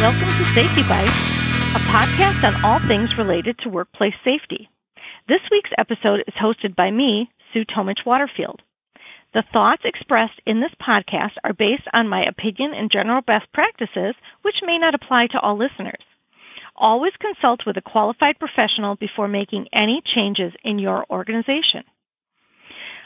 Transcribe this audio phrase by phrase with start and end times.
[0.00, 1.10] Welcome to Safety Bites,
[1.74, 4.70] a podcast on all things related to workplace safety.
[5.26, 8.62] This week's episode is hosted by me, Sue Tomich Waterfield.
[9.34, 14.14] The thoughts expressed in this podcast are based on my opinion and general best practices,
[14.42, 16.04] which may not apply to all listeners.
[16.76, 21.82] Always consult with a qualified professional before making any changes in your organization.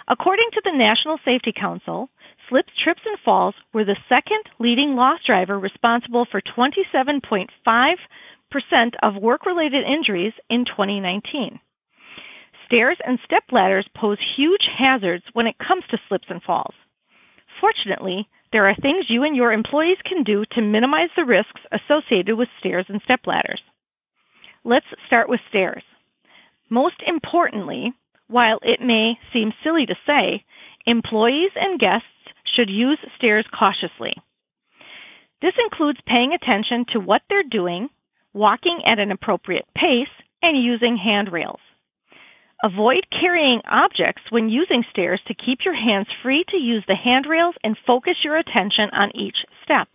[0.09, 2.11] According to the National Safety Council,
[2.53, 7.47] slips, trips, and falls were the second leading loss driver responsible for 27.5%
[9.03, 11.59] of work related injuries in 2019.
[12.67, 16.75] Stairs and step ladders pose huge hazards when it comes to slips and falls.
[17.61, 22.37] Fortunately, there are things you and your employees can do to minimize the risks associated
[22.37, 23.63] with stairs and step ladders.
[24.65, 25.83] Let's start with stairs.
[26.69, 27.93] Most importantly,
[28.29, 30.45] while it may seem silly to say,
[30.87, 32.07] employees and guests
[32.55, 34.15] should use stairs cautiously.
[35.41, 37.89] This includes paying attention to what they're doing,
[38.33, 41.61] walking at an appropriate pace, and using handrails.
[42.65, 47.57] Avoid carrying objects when using stairs to keep your hands free to use the handrails
[47.65, 49.89] and focus your attention on each step.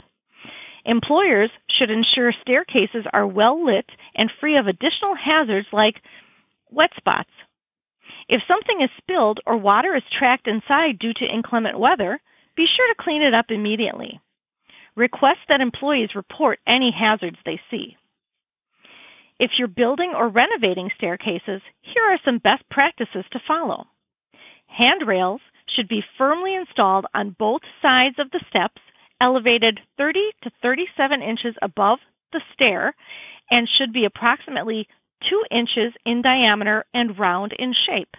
[0.84, 5.95] Employers should ensure staircases are well lit and free of additional hazards like
[6.70, 7.30] wet spots.
[8.28, 12.20] If something is spilled or water is tracked inside due to inclement weather,
[12.58, 14.20] be sure to clean it up immediately.
[14.96, 17.96] Request that employees report any hazards they see.
[19.40, 23.86] If you're building or renovating staircases, here are some best practices to follow.
[24.66, 25.42] Handrails
[25.76, 28.82] should be firmly installed on both sides of the steps,
[29.22, 32.00] elevated 30 to 37 inches above
[32.34, 32.96] the stair,
[33.52, 34.88] and should be approximately
[35.30, 38.16] 2 inches in diameter and round in shape.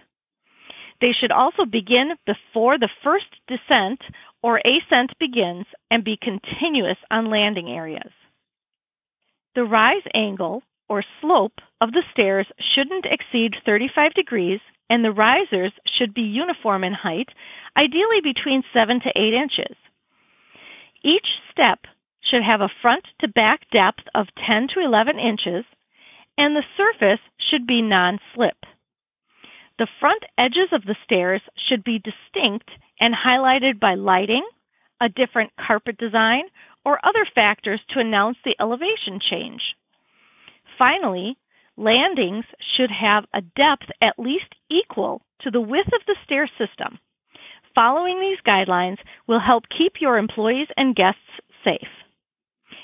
[1.01, 4.01] They should also begin before the first descent
[4.41, 8.11] or ascent begins and be continuous on landing areas.
[9.55, 15.73] The rise angle or slope of the stairs shouldn't exceed 35 degrees and the risers
[15.97, 17.29] should be uniform in height,
[17.77, 19.77] ideally between 7 to 8 inches.
[21.03, 21.79] Each step
[22.29, 25.65] should have a front to back depth of 10 to 11 inches
[26.37, 28.57] and the surface should be non-slip.
[29.79, 32.69] The front edges of the stairs should be distinct
[32.99, 34.45] and highlighted by lighting,
[34.99, 36.43] a different carpet design,
[36.83, 39.61] or other factors to announce the elevation change.
[40.77, 41.37] Finally,
[41.77, 42.43] landings
[42.75, 46.99] should have a depth at least equal to the width of the stair system.
[47.73, 48.97] Following these guidelines
[49.27, 51.19] will help keep your employees and guests
[51.63, 51.87] safe.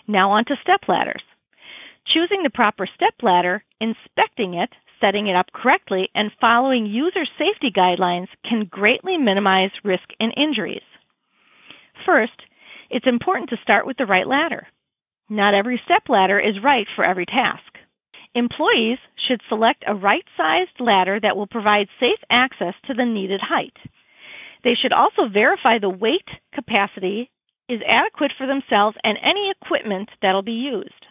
[0.08, 1.24] Now on to step ladders.
[2.08, 4.70] Choosing the proper step ladder, inspecting it,
[5.00, 10.84] setting it up correctly, and following user safety guidelines can greatly minimize risk and injuries.
[12.06, 12.42] First,
[12.90, 14.68] it's important to start with the right ladder.
[15.30, 17.64] Not every step ladder is right for every task.
[18.36, 23.42] Employees should select a right sized ladder that will provide safe access to the needed
[23.42, 23.76] height.
[24.64, 27.32] They should also verify the weight capacity
[27.70, 31.06] is adequate for themselves and any equipment that'll be used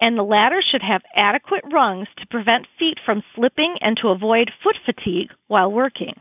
[0.00, 4.50] and the ladder should have adequate rungs to prevent feet from slipping and to avoid
[4.62, 6.14] foot fatigue while working.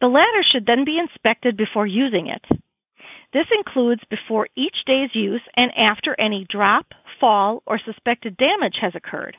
[0.00, 2.44] The ladder should then be inspected before using it.
[3.32, 6.86] This includes before each day's use and after any drop,
[7.20, 9.36] fall, or suspected damage has occurred.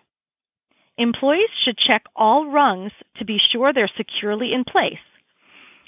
[0.97, 4.93] Employees should check all rungs to be sure they're securely in place.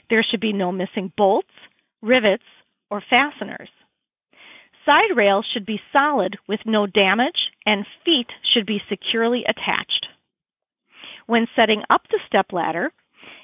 [0.10, 1.54] There should be no missing bolts,
[2.02, 2.44] rivets,
[2.90, 3.70] or fasteners.
[4.86, 10.08] Side rails should be solid with no damage and feet should be securely attached.
[11.26, 12.92] When setting up the step ladder,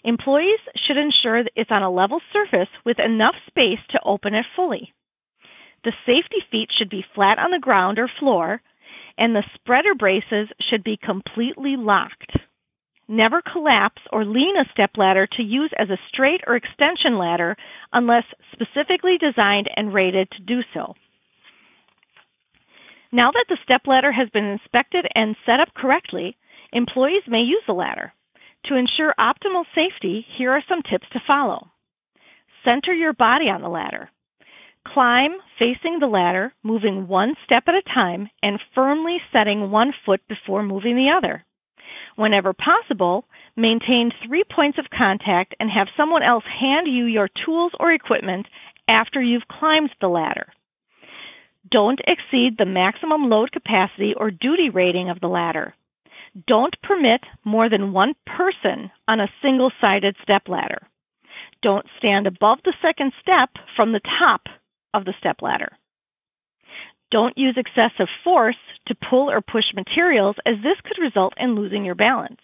[0.03, 4.45] employees should ensure that it's on a level surface with enough space to open it
[4.55, 4.93] fully.
[5.85, 8.61] The safety feet should be flat on the ground or floor,
[9.17, 12.35] and the spreader braces should be completely locked.
[13.07, 17.55] Never collapse or lean a step ladder to use as a straight or extension ladder
[17.93, 20.95] unless specifically designed and rated to do so.
[23.11, 26.37] Now that the step ladder has been inspected and set up correctly,
[26.71, 28.13] employees may use the ladder.
[28.65, 31.69] To ensure optimal safety, here are some tips to follow.
[32.63, 34.09] Center your body on the ladder.
[34.85, 40.21] Climb facing the ladder, moving one step at a time and firmly setting one foot
[40.27, 41.45] before moving the other.
[42.15, 43.25] Whenever possible,
[43.55, 48.45] maintain three points of contact and have someone else hand you your tools or equipment
[48.87, 50.51] after you've climbed the ladder.
[51.71, 55.75] Don't exceed the maximum load capacity or duty rating of the ladder.
[56.47, 60.87] Don't permit more than one person on a single sided step ladder.
[61.61, 64.43] Don't stand above the second step from the top
[64.93, 65.71] of the step ladder.
[67.11, 68.57] Don't use excessive force
[68.87, 72.41] to pull or push materials as this could result in losing your balance.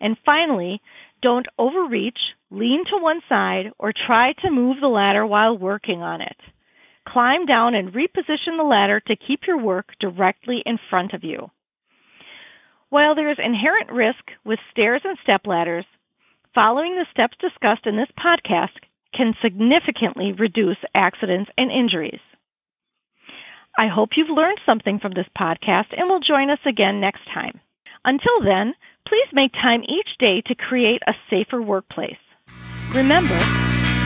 [0.00, 0.80] And finally,
[1.22, 2.18] don't overreach,
[2.50, 6.36] lean to one side, or try to move the ladder while working on it.
[7.08, 11.50] Climb down and reposition the ladder to keep your work directly in front of you.
[12.88, 15.86] While there is inherent risk with stairs and step ladders,
[16.54, 18.76] following the steps discussed in this podcast
[19.14, 22.20] can significantly reduce accidents and injuries.
[23.78, 27.60] I hope you've learned something from this podcast and will join us again next time.
[28.04, 28.74] Until then,
[29.06, 32.18] please make time each day to create a safer workplace.
[32.92, 33.38] Remember,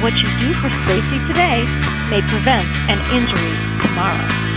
[0.01, 1.65] what you do for safety today
[2.11, 4.54] may prevent an injury tomorrow.